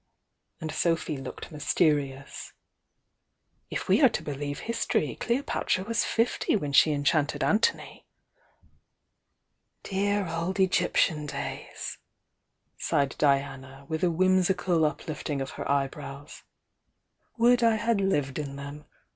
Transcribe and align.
and 0.59 0.71
Sophy 0.71 1.15
looked 1.15 1.51
mysterious. 1.51 2.53
"If 3.69 3.87
we 3.87 4.01
are 4.01 4.09
to 4.09 4.23
believe 4.23 4.61
history, 4.61 5.13
Cleo 5.13 5.43
patra 5.43 5.83
was 5.83 6.03
fifty 6.03 6.55
when 6.55 6.73
she 6.73 6.91
enchanted 6.91 7.43
Anthony." 7.43 8.07
"Dear 9.83 10.27
old 10.27 10.59
Egyptian 10.59 11.27
days!" 11.27 11.99
sighed 12.79 13.13
Diana, 13.19 13.85
with 13.89 14.03
a 14.03 14.09
whimsical 14.09 14.85
uplifting 14.85 15.39
of 15.39 15.51
her 15.51 15.69
eyebrows. 15.69 16.41
"Would 17.37 17.61
I 17.61 17.75
had 17.75 18.01
lived 18.01 18.39
in 18.39 18.55
them! 18.55 18.85